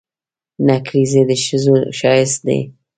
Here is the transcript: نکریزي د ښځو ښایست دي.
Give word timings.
نکریزي 0.67 1.21
د 1.29 1.31
ښځو 1.43 1.75
ښایست 1.97 2.39
دي. 2.47 2.59